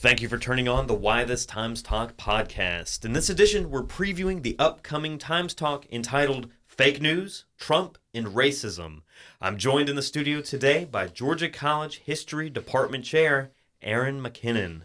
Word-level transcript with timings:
Thank 0.00 0.22
you 0.22 0.28
for 0.28 0.38
turning 0.38 0.68
on 0.68 0.86
the 0.86 0.94
Why 0.94 1.24
This 1.24 1.44
Times 1.44 1.82
Talk 1.82 2.16
podcast. 2.16 3.04
In 3.04 3.14
this 3.14 3.28
edition, 3.28 3.68
we're 3.68 3.82
previewing 3.82 4.44
the 4.44 4.54
upcoming 4.56 5.18
Times 5.18 5.54
Talk 5.54 5.86
entitled 5.90 6.48
Fake 6.68 7.02
News, 7.02 7.46
Trump, 7.58 7.98
and 8.14 8.28
Racism. 8.28 9.02
I'm 9.40 9.58
joined 9.58 9.88
in 9.88 9.96
the 9.96 10.02
studio 10.02 10.40
today 10.40 10.84
by 10.84 11.08
Georgia 11.08 11.48
College 11.48 11.98
History 11.98 12.48
Department 12.48 13.06
Chair 13.06 13.50
Aran 13.82 14.22
MacKinnon. 14.22 14.84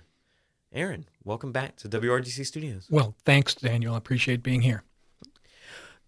Aran, 0.72 1.06
welcome 1.24 1.52
back 1.52 1.76
to 1.76 1.88
WRDC 1.88 2.44
Studios. 2.48 2.88
Well, 2.90 3.14
thanks, 3.24 3.54
Daniel. 3.54 3.94
I 3.94 4.00
appreciate 4.00 4.42
being 4.42 4.62
here. 4.62 4.84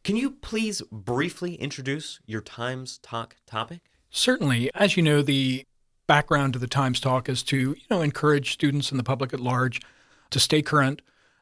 Can 0.03 0.15
you 0.15 0.31
please 0.31 0.81
briefly 0.91 1.53
introduce 1.53 2.21
your 2.25 2.41
Times 2.41 2.97
Talk 3.03 3.35
topic? 3.45 3.81
Certainly. 4.09 4.71
As 4.73 4.97
you 4.97 5.03
know, 5.03 5.21
the 5.21 5.63
background 6.07 6.53
to 6.53 6.59
the 6.59 6.67
Times 6.67 6.99
Talk 6.99 7.29
is 7.29 7.43
to, 7.43 7.57
you 7.57 7.85
know, 7.89 8.01
encourage 8.01 8.53
students 8.53 8.91
and 8.91 8.99
the 8.99 9.03
public 9.03 9.33
at 9.33 9.39
large 9.39 9.81
to 10.31 10.39
stay 10.39 10.61
current 10.61 11.01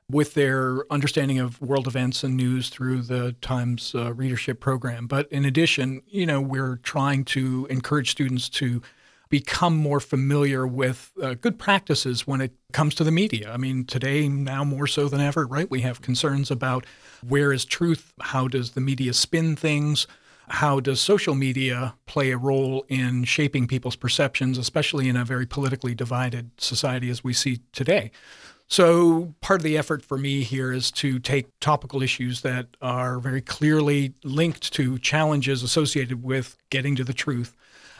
with 0.10 0.34
their 0.34 0.92
understanding 0.92 1.40
of 1.40 1.62
world 1.62 1.88
events 1.88 2.24
and 2.24 2.36
news 2.36 2.70
through 2.70 3.02
the 3.02 3.34
Times 3.42 3.96
uh, 3.96 4.14
readership 4.14 4.60
program. 4.60 5.08
But 5.08 5.32
in 5.32 5.46
addition, 5.46 6.02
you 6.08 6.26
know, 6.26 6.42
we're 6.42 6.78
trying 6.78 7.26
to 7.26 7.68
encourage 7.70 8.12
students 8.12 8.50
to 8.50 8.82
become 9.30 9.76
more 9.76 10.00
familiar 10.00 10.68
with 10.68 11.12
uh, 11.20 11.34
good 11.34 11.58
practices 11.58 12.28
when 12.28 12.40
it 12.40 12.52
comes 12.72 12.94
to 12.94 13.04
the 13.04 13.12
media. 13.12 13.52
I 13.52 13.58
mean, 13.58 13.84
today, 13.86 14.28
now 14.28 14.64
more 14.64 14.86
so 14.86 15.08
than 15.08 15.22
ever, 15.22 15.48
right? 15.48 15.68
We 15.72 15.82
have 15.82 16.02
concerns 16.02 16.52
about 16.52 16.86
where 17.28 17.52
is 17.52 17.66
truth? 17.66 18.14
How 18.20 18.48
does 18.48 18.74
the 18.74 18.82
media 18.82 19.14
spin 19.14 19.56
things? 19.56 20.06
How 20.50 20.80
does 20.80 21.00
social 21.00 21.36
media 21.36 21.96
play 22.06 22.32
a 22.32 22.38
role 22.38 22.86
in 22.90 23.24
shaping 23.24 23.68
people's 23.68 23.96
perceptions, 23.96 24.58
especially 24.58 25.10
in 25.10 25.16
a 25.16 25.26
very 25.26 25.46
politically 25.46 25.96
divided 25.96 26.52
society 26.58 27.10
as 27.10 27.24
we 27.24 27.34
see 27.34 27.60
today? 27.72 28.12
So, 28.68 29.36
part 29.42 29.60
of 29.60 29.64
the 29.64 29.78
effort 29.78 30.04
for 30.04 30.18
me 30.18 30.42
here 30.44 30.72
is 30.72 30.90
to 30.92 31.20
take 31.20 31.48
topical 31.60 32.02
issues 32.02 32.42
that 32.42 32.68
are 32.82 33.20
very 33.20 33.42
clearly 33.42 34.14
linked 34.24 34.74
to 34.74 34.98
challenges 35.00 35.64
associated 35.64 36.24
with 36.24 36.58
getting 36.70 36.96
to 36.96 37.04
the 37.04 37.14
truth, 37.14 37.56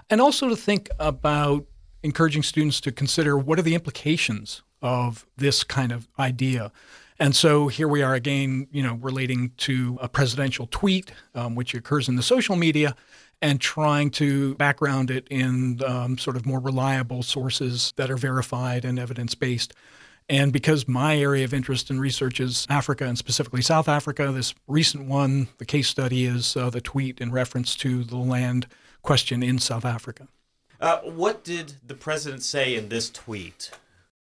and 0.10 0.20
also 0.20 0.50
to 0.50 0.56
think 0.56 0.90
about 1.00 1.66
encouraging 2.02 2.44
students 2.44 2.82
to 2.82 2.92
consider 2.92 3.38
what 3.38 3.60
are 3.60 3.64
the 3.64 3.76
implications 3.76 4.64
of 4.82 5.26
this 5.38 5.64
kind 5.64 5.92
of 5.92 6.08
idea. 6.20 6.72
And 7.20 7.36
so 7.36 7.68
here 7.68 7.88
we 7.88 8.02
are 8.02 8.16
again, 8.16 8.68
you 8.72 8.84
know, 8.84 8.96
relating 8.96 9.52
to 9.58 9.98
a 10.02 10.10
presidential 10.10 10.68
tweet, 10.72 11.12
um, 11.36 11.56
which 11.56 11.74
occurs 11.74 12.10
in 12.10 12.16
the 12.16 12.24
social 12.24 12.56
media, 12.56 12.96
and 13.42 13.60
trying 13.60 14.10
to 14.10 14.56
background 14.56 15.12
it 15.12 15.28
in 15.30 15.82
um, 15.86 16.18
sort 16.18 16.36
of 16.36 16.46
more 16.46 16.60
reliable 16.60 17.24
sources 17.24 17.94
that 17.98 18.10
are 18.10 18.18
verified 18.18 18.86
and 18.86 18.98
evidence 18.98 19.36
based. 19.36 19.74
And 20.30 20.54
because 20.54 20.88
my 20.88 21.18
area 21.18 21.44
of 21.44 21.54
interest 21.54 21.90
and 21.90 22.00
research 22.00 22.40
is 22.40 22.66
Africa 22.70 23.06
and 23.06 23.18
specifically 23.18 23.62
South 23.62 23.90
Africa, 23.90 24.32
this 24.32 24.56
recent 24.68 25.08
one, 25.08 25.50
the 25.58 25.66
case 25.66 25.90
study 25.90 26.26
is 26.26 26.56
uh, 26.56 26.70
the 26.70 26.80
tweet 26.80 27.20
in 27.20 27.32
reference 27.32 27.76
to 27.78 28.06
the 28.06 28.18
land 28.18 28.68
question 29.02 29.44
in 29.44 29.60
South 29.60 29.84
Africa. 29.84 30.28
Uh, 30.80 31.00
what 31.00 31.44
did 31.44 31.74
the 31.86 31.94
president 31.94 32.44
say 32.44 32.76
in 32.76 32.90
this 32.90 33.10
tweet? 33.10 33.72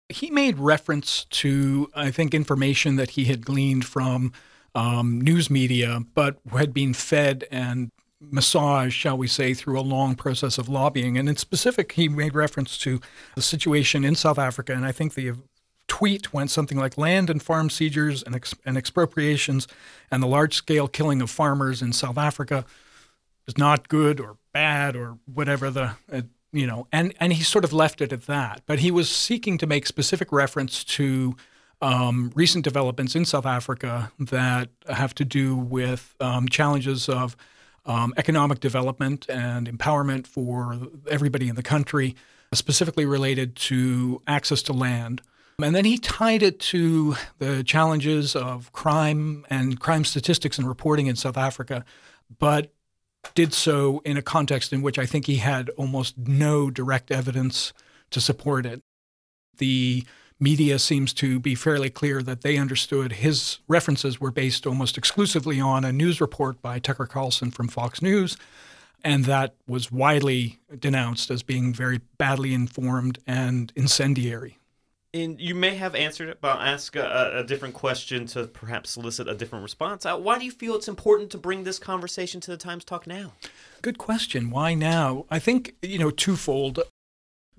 He 0.10 0.30
made 0.32 0.58
reference 0.58 1.26
to, 1.26 1.90
I 1.94 2.12
think, 2.12 2.34
information 2.34 2.96
that 2.96 3.12
he 3.12 3.26
had 3.26 3.46
gleaned 3.46 3.86
from 3.86 4.32
um, 4.74 5.20
news 5.20 5.50
media, 5.50 6.02
but 6.14 6.38
had 6.52 6.74
been 6.74 6.94
fed 6.94 7.46
and 7.52 7.92
massaged, 8.20 8.94
shall 8.94 9.18
we 9.18 9.28
say, 9.28 9.54
through 9.54 9.80
a 9.80 9.82
long 9.82 10.16
process 10.16 10.58
of 10.58 10.70
lobbying. 10.70 11.18
And 11.18 11.28
in 11.28 11.36
specific, 11.36 11.94
he 11.94 12.08
made 12.08 12.36
reference 12.36 12.78
to 12.80 13.00
the 13.36 13.42
situation 13.42 14.04
in 14.04 14.16
South 14.16 14.40
Africa. 14.40 14.74
And 14.74 14.86
I 14.86 14.92
think 14.92 15.14
the 15.14 15.34
tweet 15.88 16.34
went 16.34 16.52
something 16.52 16.78
like 16.78 16.98
land 16.98 17.30
and 17.30 17.42
farm 17.42 17.70
seizures 17.70 18.24
and, 18.24 18.36
ex- 18.36 18.56
and 18.66 18.78
expropriations 18.78 19.68
and 20.12 20.22
the 20.22 20.28
large 20.28 20.56
scale 20.56 20.88
killing 20.88 21.22
of 21.22 21.30
farmers 21.30 21.82
in 21.82 21.94
South 21.94 22.18
Africa 22.18 22.66
is 23.48 23.58
not 23.58 23.88
good 23.88 24.20
or 24.20 24.38
bad 24.52 24.96
or 24.96 25.18
whatever 25.26 25.70
the 25.70 25.92
uh, 26.12 26.22
you 26.52 26.66
know, 26.66 26.88
and 26.92 27.14
and 27.20 27.34
he 27.34 27.44
sort 27.44 27.64
of 27.64 27.74
left 27.74 28.02
it 28.02 28.14
at 28.14 28.24
that. 28.28 28.62
But 28.66 28.80
he 28.80 28.92
was 28.92 29.10
seeking 29.10 29.58
to 29.60 29.68
make 29.68 29.86
specific 29.86 30.32
reference 30.32 30.84
to 30.86 31.36
um, 31.82 32.32
recent 32.36 32.64
developments 32.64 33.16
in 33.16 33.26
South 33.26 33.46
Africa 33.46 34.12
that 34.20 34.70
have 34.90 35.14
to 35.16 35.26
do 35.26 35.56
with 35.56 36.16
um, 36.20 36.48
challenges 36.48 37.08
of 37.08 37.36
um, 37.86 38.14
economic 38.18 38.60
development 38.60 39.28
and 39.30 39.70
empowerment 39.70 40.28
for 40.28 40.78
everybody 41.10 41.48
in 41.48 41.56
the 41.56 41.64
country, 41.64 42.16
specifically 42.54 43.06
related 43.06 43.56
to 43.56 44.22
access 44.28 44.62
to 44.64 44.74
land. 44.74 45.22
And 45.60 45.76
then 45.76 45.86
he 45.86 45.98
tied 45.98 46.44
it 46.44 46.60
to 46.60 47.16
the 47.40 47.64
challenges 47.64 48.36
of 48.36 48.72
crime 48.74 49.46
and 49.50 49.80
crime 49.80 50.06
statistics 50.06 50.60
and 50.60 50.68
reporting 50.68 51.08
in 51.08 51.16
South 51.16 51.38
Africa, 51.38 51.84
but 52.38 52.72
did 53.36 53.54
so 53.54 54.02
in 54.06 54.18
a 54.18 54.22
context 54.22 54.74
in 54.74 54.82
which 54.82 55.00
I 55.00 55.06
think 55.06 55.26
he 55.26 55.38
had 55.38 55.70
almost 55.72 56.18
no 56.18 56.70
direct 56.70 57.12
evidence 57.12 57.74
to 58.12 58.22
support 58.22 58.66
it. 58.66 58.82
The 59.58 60.06
media 60.40 60.78
seems 60.80 61.14
to 61.14 61.40
be 61.40 61.56
fairly 61.56 61.90
clear 61.90 62.22
that 62.22 62.42
they 62.42 62.58
understood 62.58 63.14
his 63.14 63.58
references 63.68 64.22
were 64.22 64.32
based 64.32 64.68
almost 64.68 64.98
exclusively 64.98 65.60
on 65.60 65.84
a 65.84 65.92
news 65.92 66.22
report 66.22 66.62
by 66.62 66.80
Tucker 66.80 67.08
Carlson 67.08 67.52
from 67.52 67.68
Fox 67.68 68.02
News. 68.02 68.38
And 69.04 69.26
that 69.26 69.56
was 69.68 69.92
widely 69.92 70.60
denounced 70.78 71.32
as 71.32 71.44
being 71.44 71.74
very 71.74 72.02
badly 72.18 72.54
informed 72.54 73.20
and 73.26 73.72
incendiary 73.76 74.58
and 75.24 75.40
you 75.40 75.56
may 75.56 75.76
have 75.76 75.96
answered 75.96 76.30
it, 76.30 76.40
but 76.42 76.58
I'll 76.58 76.74
ask 76.74 76.96
a, 76.96 77.40
a, 77.40 77.44
different 77.44 77.74
question 77.74 78.26
to 78.28 78.48
perhaps 78.48 78.92
solicit 78.92 79.28
a 79.28 79.36
different 79.36 79.64
response. 79.64 80.06
Uh, 80.06 80.18
why 80.18 80.38
do 80.40 80.46
you 80.46 80.52
feel 80.52 80.76
it's 80.76 80.88
important 80.88 81.32
to 81.32 81.38
bring 81.38 81.64
this 81.64 81.80
conversation 81.80 82.40
to 82.42 82.52
the 82.52 82.58
Times 82.58 82.84
Talk 82.84 83.08
now? 83.08 83.34
Good 83.82 83.98
question. 83.98 84.50
Why 84.50 84.74
now? 84.74 85.26
I 85.30 85.40
think, 85.40 85.76
you 85.82 86.00
know, 86.00 86.12
twofold. 86.12 86.80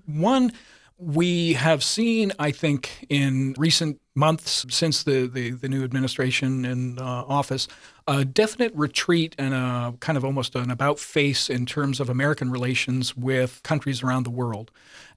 One, 0.05 0.51
we 0.97 1.53
have 1.53 1.83
seen, 1.83 2.31
I 2.39 2.51
think, 2.51 3.05
in 3.09 3.55
recent 3.57 4.01
months 4.19 4.65
since 4.69 5.03
the, 5.03 5.27
the, 5.27 5.51
the 5.51 5.69
new 5.69 5.83
administration 5.83 6.65
in 6.65 6.99
uh, 6.99 7.03
office, 7.03 7.67
a 8.07 8.25
definite 8.25 8.73
retreat 8.75 9.35
and 9.37 9.53
a 9.53 9.95
kind 9.99 10.17
of 10.17 10.25
almost 10.25 10.55
an 10.55 10.69
about 10.69 10.99
face 10.99 11.49
in 11.49 11.65
terms 11.65 11.99
of 11.99 12.09
American 12.09 12.51
relations 12.51 13.15
with 13.15 13.61
countries 13.63 14.03
around 14.03 14.23
the 14.23 14.29
world. 14.29 14.71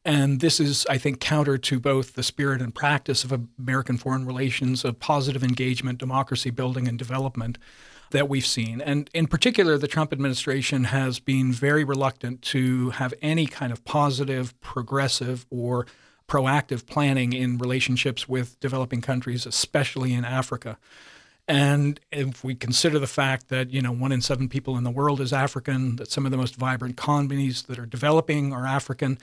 And 0.04 0.40
this 0.40 0.60
is, 0.60 0.86
I 0.88 0.98
think, 0.98 1.20
counter 1.20 1.58
to 1.58 1.80
both 1.80 2.14
the 2.14 2.22
spirit 2.22 2.60
and 2.62 2.74
practice 2.74 3.24
of 3.24 3.46
American 3.58 3.98
foreign 3.98 4.26
relations 4.26 4.84
of 4.84 4.98
positive 4.98 5.44
engagement, 5.44 5.98
democracy 5.98 6.50
building, 6.50 6.88
and 6.88 6.98
development 6.98 7.58
that 8.10 8.28
we've 8.28 8.46
seen. 8.46 8.80
And 8.80 9.10
in 9.12 9.26
particular, 9.26 9.78
the 9.78 9.88
Trump 9.88 10.12
administration 10.12 10.84
has 10.84 11.18
been 11.18 11.52
very 11.52 11.82
reluctant 11.84 12.42
to 12.42 12.90
have 12.90 13.12
any 13.22 13.46
kind 13.46 13.72
of 13.72 13.84
positive, 13.84 14.58
progressive, 14.60 15.46
or 15.50 15.86
proactive 16.32 16.86
planning 16.86 17.34
in 17.34 17.58
relationships 17.58 18.26
with 18.26 18.58
developing 18.58 19.02
countries, 19.02 19.44
especially 19.44 20.14
in 20.14 20.24
Africa. 20.24 20.78
And 21.46 22.00
if 22.10 22.42
we 22.42 22.54
consider 22.54 22.98
the 22.98 23.06
fact 23.06 23.50
that, 23.50 23.70
you 23.70 23.82
know, 23.82 23.92
one 23.92 24.12
in 24.12 24.22
seven 24.22 24.48
people 24.48 24.78
in 24.78 24.84
the 24.84 24.90
world 24.90 25.20
is 25.20 25.34
African, 25.34 25.96
that 25.96 26.10
some 26.10 26.24
of 26.24 26.30
the 26.30 26.38
most 26.38 26.56
vibrant 26.56 26.94
economies 26.94 27.64
that 27.64 27.78
are 27.78 27.84
developing 27.84 28.50
are 28.50 28.66
African, 28.66 29.18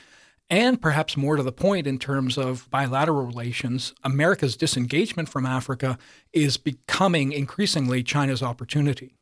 and 0.51 0.79
perhaps 0.79 1.17
more 1.17 1.35
to 1.35 1.41
the 1.41 1.51
point 1.51 1.87
in 1.87 1.97
terms 1.97 2.37
of 2.37 2.69
bilateral 2.69 3.25
relations, 3.25 3.95
America's 4.03 4.55
disengagement 4.55 5.29
from 5.29 5.47
Africa 5.47 5.97
is 6.31 6.57
becoming 6.57 7.31
increasingly 7.31 8.03
China's 8.03 8.43
opportunity. 8.43 9.15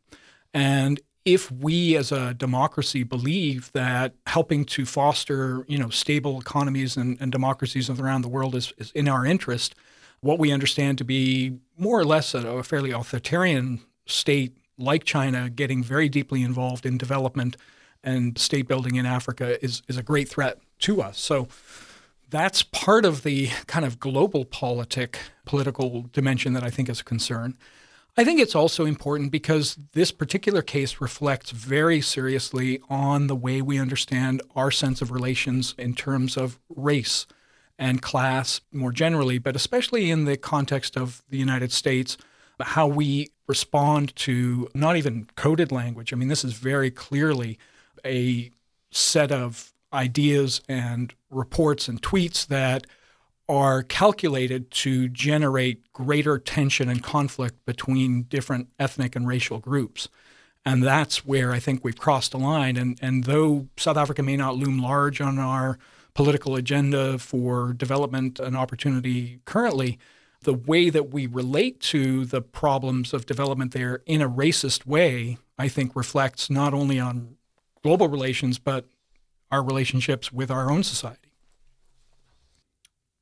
And 0.54 1.00
if 1.27 1.51
we 1.51 1.97
as 1.97 2.13
a 2.13 2.33
democracy 2.33 3.03
believe 3.03 3.69
that 3.73 4.13
helping 4.27 4.63
to 4.63 4.85
foster 4.85 5.65
you 5.67 5.77
know 5.77 5.89
stable 5.89 6.39
economies 6.39 6.95
and, 6.95 7.17
and 7.19 7.33
democracies 7.33 7.89
around 7.89 8.21
the 8.21 8.29
world 8.29 8.55
is, 8.55 8.71
is, 8.77 8.91
in 8.91 9.09
our 9.09 9.25
interest, 9.25 9.75
what 10.21 10.39
we 10.39 10.53
understand 10.53 10.97
to 10.97 11.03
be 11.03 11.57
more 11.77 12.00
or 12.00 12.06
less 12.06 12.33
a, 12.33 12.47
a 12.47 12.63
fairly 12.63 12.91
authoritarian 12.91 13.81
state 14.06 14.56
like 14.77 15.03
China 15.03 15.50
getting 15.50 15.83
very 15.83 16.07
deeply 16.07 16.44
involved 16.44 16.85
in 16.85 16.97
development 16.97 17.57
and 18.06 18.38
state 18.38 18.65
building 18.65 18.95
in 18.95 19.06
Africa 19.06 19.62
is, 19.62 19.81
is 19.89 19.97
a 19.97 20.03
great 20.03 20.30
threat 20.30 20.59
to 20.80 21.01
us. 21.01 21.19
So 21.19 21.50
that's 22.30 22.63
part 22.63 23.03
of 23.03 23.23
the 23.23 23.50
kind 23.65 23.83
of 23.83 24.00
global 24.00 24.45
politic, 24.45 25.19
political 25.44 26.06
dimension 26.13 26.53
that 26.53 26.63
I 26.63 26.69
think 26.69 26.88
is 26.88 27.01
a 27.01 27.03
concern. 27.03 27.57
I 28.19 28.24
think 28.24 28.40
it's 28.40 28.56
also 28.56 28.86
important 28.86 29.31
because 29.31 29.78
this 29.94 30.12
particular 30.12 30.64
case 30.64 31.00
reflects 31.00 31.52
very 31.52 32.02
seriously 32.02 32.81
on 32.90 33.28
the 33.28 33.36
way 33.36 33.62
we 33.62 33.78
understand 33.78 34.42
our 34.56 34.72
sense 34.72 35.04
of 35.04 35.12
relations 35.12 35.75
in 35.78 35.94
terms 35.94 36.36
of 36.36 36.60
race 36.68 37.28
and 37.78 38.02
class 38.02 38.60
more 38.72 38.92
generally, 38.92 39.38
but 39.38 39.56
especially 39.56 40.10
in 40.10 40.25
the 40.25 40.36
context 40.36 40.98
of 40.98 41.22
the 41.30 41.38
United 41.38 41.72
States, 41.72 42.18
how 42.60 42.88
we 42.88 43.28
respond 43.46 44.16
to 44.16 44.68
not 44.74 44.98
even 44.98 45.28
coded 45.36 45.72
language. 45.72 46.12
I 46.12 46.16
mean, 46.16 46.28
this 46.28 46.44
is 46.44 46.54
very 46.54 46.90
clearly 46.90 47.60
a 48.04 48.50
set 48.90 49.31
of 49.31 49.74
ideas 49.94 50.62
and 50.68 51.14
reports 51.30 51.88
and 51.88 52.02
tweets 52.02 52.48
that 52.48 52.88
are 53.49 53.83
calculated 53.83 54.69
to 54.71 55.07
generate 55.07 55.91
greater 55.94 56.38
tension 56.38 56.89
and 56.89 57.01
conflict 57.01 57.65
between 57.65 58.23
different 58.23 58.67
ethnic 58.77 59.15
and 59.15 59.27
racial 59.27 59.59
groups. 59.59 60.09
And 60.65 60.83
that's 60.83 61.25
where 61.25 61.53
I 61.53 61.59
think 61.59 61.83
we've 61.83 61.97
crossed 61.97 62.33
a 62.33 62.38
line. 62.38 62.75
And, 62.75 62.99
and 63.01 63.23
though 63.23 63.69
South 63.77 63.95
Africa 63.95 64.21
may 64.21 64.35
not 64.35 64.57
loom 64.57 64.79
large 64.79 65.21
on 65.21 65.39
our 65.39 65.79
political 66.13 66.55
agenda 66.55 67.17
for 67.17 67.71
development 67.73 68.39
and 68.39 68.57
opportunity 68.57 69.39
currently, 69.45 69.97
the 70.41 70.53
way 70.53 70.89
that 70.89 71.11
we 71.11 71.25
relate 71.25 71.79
to 71.79 72.25
the 72.25 72.41
problems 72.41 73.13
of 73.13 73.25
development 73.25 73.71
there 73.71 74.01
in 74.05 74.21
a 74.21 74.29
racist 74.29 74.85
way, 74.85 75.38
I 75.57 75.67
think 75.67 75.95
reflects 75.95 76.49
not 76.49 76.73
only 76.73 76.99
on 76.99 77.38
global 77.81 78.09
relations, 78.09 78.59
but 78.59 78.85
our 79.51 79.63
relationships 79.63 80.33
with 80.33 80.51
our 80.51 80.69
own 80.69 80.83
society. 80.83 81.26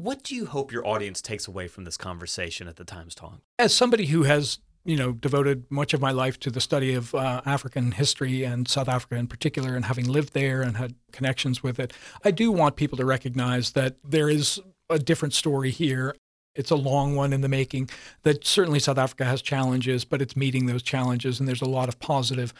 What 0.06 0.22
do 0.22 0.36
you 0.36 0.46
hope 0.46 0.72
your 0.72 0.86
audience 0.88 1.19
takes 1.19 1.48
away 1.48 1.68
from 1.68 1.84
this 1.84 1.98
conversation 1.98 2.68
at 2.68 2.75
the 2.75 2.84
Times 2.84 3.16
Talk? 3.16 3.40
As 3.57 3.74
somebody 3.74 4.06
who 4.06 4.22
has 4.22 4.60
you 4.84 4.96
know, 4.96 5.13
devoted 5.13 5.66
much 5.72 5.96
of 5.96 6.00
my 6.00 6.12
life 6.12 6.40
to 6.42 6.52
the 6.52 6.62
study 6.62 6.94
of 6.94 7.16
uh, 7.16 7.42
African 7.44 7.92
history 7.92 8.44
and 8.44 8.68
South 8.68 8.88
Africa 8.88 9.16
in 9.16 9.25
particular, 9.25 9.75
and 9.75 9.86
having 9.86 10.07
lived 10.07 10.34
there 10.34 10.62
and 10.62 10.78
had 10.78 10.94
connections 11.12 11.63
with 11.63 11.80
it, 11.80 11.92
I 12.24 12.30
do 12.30 12.52
want 12.52 12.75
people 12.75 13.00
to 13.00 13.04
recognize 13.04 13.72
that 13.72 13.96
there 14.04 14.30
is 14.30 14.62
a 14.92 15.00
different 15.00 15.34
story 15.34 15.72
here. 15.72 16.16
It's 16.54 16.69
a 16.69 16.75
long 16.75 17.16
one 17.16 17.34
in 17.34 17.42
the 17.42 17.50
making. 17.50 17.90
That 18.22 18.46
certainly 18.46 18.80
South 18.80 19.00
Africa 19.00 19.25
has 19.25 19.42
challenges, 19.42 20.06
but 20.06 20.22
it's 20.22 20.36
meeting 20.36 20.68
those 20.68 20.84
challenges, 20.84 21.40
and 21.40 21.50
there's 21.50 21.63
a 21.63 21.66
lot 21.66 21.90
of 21.90 22.00
positive 22.00 22.54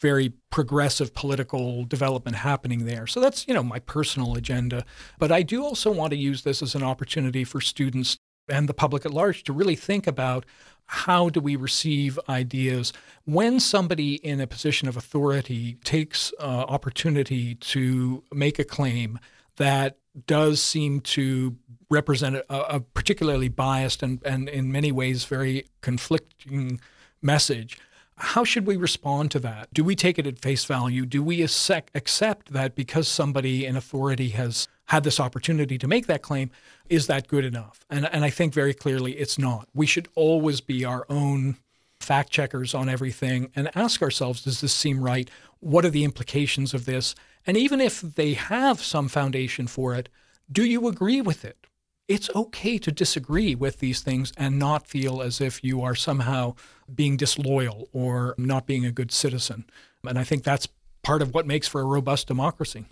very 0.00 0.32
progressive 0.50 1.14
political 1.14 1.84
development 1.84 2.36
happening 2.36 2.84
there. 2.84 3.06
So 3.06 3.20
that's, 3.20 3.48
you 3.48 3.54
know, 3.54 3.62
my 3.62 3.80
personal 3.80 4.36
agenda. 4.36 4.84
But 5.18 5.32
I 5.32 5.42
do 5.42 5.64
also 5.64 5.90
want 5.90 6.12
to 6.12 6.16
use 6.16 6.42
this 6.42 6.62
as 6.62 6.74
an 6.74 6.82
opportunity 6.82 7.44
for 7.44 7.60
students 7.60 8.18
and 8.48 8.68
the 8.68 8.74
public 8.74 9.04
at 9.04 9.12
large 9.12 9.42
to 9.44 9.52
really 9.52 9.76
think 9.76 10.06
about 10.06 10.46
how 10.86 11.28
do 11.28 11.40
we 11.40 11.54
receive 11.54 12.18
ideas 12.28 12.94
when 13.26 13.60
somebody 13.60 14.14
in 14.14 14.40
a 14.40 14.46
position 14.46 14.88
of 14.88 14.96
authority 14.96 15.74
takes 15.84 16.32
uh, 16.40 16.44
opportunity 16.44 17.54
to 17.56 18.24
make 18.32 18.58
a 18.58 18.64
claim 18.64 19.18
that 19.56 19.98
does 20.26 20.62
seem 20.62 21.00
to 21.00 21.56
represent 21.90 22.36
a, 22.36 22.76
a 22.76 22.80
particularly 22.80 23.48
biased 23.48 24.02
and, 24.02 24.22
and 24.24 24.48
in 24.48 24.72
many 24.72 24.90
ways 24.90 25.26
very 25.26 25.66
conflicting 25.82 26.80
message 27.20 27.78
how 28.18 28.44
should 28.44 28.66
we 28.66 28.76
respond 28.76 29.30
to 29.32 29.38
that? 29.40 29.72
Do 29.72 29.84
we 29.84 29.94
take 29.94 30.18
it 30.18 30.26
at 30.26 30.38
face 30.38 30.64
value? 30.64 31.06
Do 31.06 31.22
we 31.22 31.42
accept 31.42 32.52
that 32.52 32.74
because 32.74 33.08
somebody 33.08 33.64
in 33.64 33.76
authority 33.76 34.30
has 34.30 34.68
had 34.86 35.04
this 35.04 35.20
opportunity 35.20 35.78
to 35.78 35.86
make 35.86 36.06
that 36.06 36.22
claim, 36.22 36.50
is 36.88 37.06
that 37.06 37.28
good 37.28 37.44
enough? 37.44 37.84
And, 37.90 38.08
and 38.12 38.24
I 38.24 38.30
think 38.30 38.54
very 38.54 38.74
clearly 38.74 39.12
it's 39.12 39.38
not. 39.38 39.68
We 39.74 39.86
should 39.86 40.08
always 40.14 40.60
be 40.60 40.84
our 40.84 41.06
own 41.08 41.56
fact 42.00 42.30
checkers 42.30 42.74
on 42.74 42.88
everything 42.88 43.50
and 43.54 43.70
ask 43.76 44.02
ourselves 44.02 44.42
does 44.42 44.60
this 44.60 44.72
seem 44.72 45.02
right? 45.02 45.30
What 45.60 45.84
are 45.84 45.90
the 45.90 46.04
implications 46.04 46.74
of 46.74 46.84
this? 46.86 47.14
And 47.46 47.56
even 47.56 47.80
if 47.80 48.00
they 48.00 48.34
have 48.34 48.82
some 48.82 49.08
foundation 49.08 49.66
for 49.66 49.94
it, 49.94 50.08
do 50.50 50.64
you 50.64 50.88
agree 50.88 51.20
with 51.20 51.44
it? 51.44 51.67
It's 52.08 52.30
okay 52.34 52.78
to 52.78 52.90
disagree 52.90 53.54
with 53.54 53.80
these 53.80 54.00
things 54.00 54.32
and 54.38 54.58
not 54.58 54.86
feel 54.86 55.20
as 55.20 55.42
if 55.42 55.62
you 55.62 55.82
are 55.82 55.94
somehow 55.94 56.54
being 56.92 57.18
disloyal 57.18 57.90
or 57.92 58.34
not 58.38 58.66
being 58.66 58.86
a 58.86 58.90
good 58.90 59.12
citizen. 59.12 59.66
And 60.02 60.18
I 60.18 60.24
think 60.24 60.42
that's 60.42 60.68
part 61.02 61.20
of 61.20 61.34
what 61.34 61.46
makes 61.46 61.68
for 61.68 61.82
a 61.82 61.84
robust 61.84 62.26
democracy. 62.26 62.86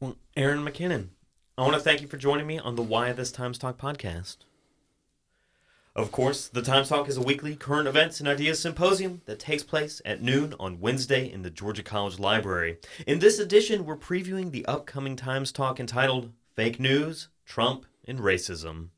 Well, 0.00 0.16
Aran 0.36 0.64
MacKinnon, 0.64 1.10
I 1.56 1.62
want 1.62 1.74
to 1.74 1.80
thank 1.80 2.02
you 2.02 2.08
for 2.08 2.16
joining 2.16 2.46
me 2.46 2.58
on 2.58 2.74
the 2.74 2.82
Why 2.82 3.12
This 3.12 3.30
Times 3.30 3.56
Talk 3.56 3.78
podcast. 3.78 4.38
Of 5.94 6.10
course, 6.10 6.48
the 6.48 6.62
Times 6.62 6.88
Talk 6.88 7.08
is 7.08 7.16
a 7.16 7.22
weekly 7.22 7.54
current 7.54 7.86
events 7.86 8.18
and 8.18 8.28
ideas 8.28 8.58
symposium 8.58 9.22
that 9.26 9.38
takes 9.38 9.62
place 9.62 10.02
at 10.04 10.22
noon 10.22 10.54
on 10.58 10.80
Wednesday 10.80 11.30
in 11.30 11.42
the 11.42 11.50
Georgia 11.50 11.84
College 11.84 12.18
Library. 12.18 12.78
In 13.06 13.20
this 13.20 13.38
edition, 13.38 13.86
we're 13.86 13.96
previewing 13.96 14.50
the 14.50 14.66
upcoming 14.66 15.14
Times 15.14 15.52
Talk 15.52 15.78
entitled 15.78 16.32
Fake 16.58 16.80
News, 16.80 17.28
Trump, 17.46 17.86
and 18.04 18.18
Racism. 18.18 18.88